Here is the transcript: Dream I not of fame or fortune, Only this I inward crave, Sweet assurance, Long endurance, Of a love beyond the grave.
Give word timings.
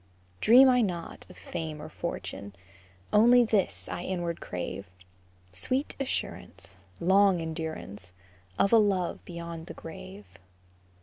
Dream 0.39 0.67
I 0.67 0.81
not 0.81 1.27
of 1.29 1.37
fame 1.37 1.79
or 1.79 1.87
fortune, 1.87 2.55
Only 3.13 3.43
this 3.43 3.87
I 3.87 4.01
inward 4.01 4.41
crave, 4.41 4.87
Sweet 5.51 5.95
assurance, 5.99 6.75
Long 6.99 7.39
endurance, 7.39 8.11
Of 8.57 8.73
a 8.73 8.77
love 8.79 9.23
beyond 9.25 9.67
the 9.67 9.75
grave. 9.75 10.25